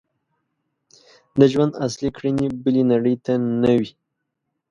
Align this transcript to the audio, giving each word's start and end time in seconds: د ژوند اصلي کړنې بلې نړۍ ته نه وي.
د 1.39 1.41
ژوند 1.51 1.73
اصلي 1.85 2.09
کړنې 2.17 2.47
بلې 2.63 2.83
نړۍ 2.91 3.15
ته 3.25 3.33
نه 3.61 3.71
وي. 3.79 3.91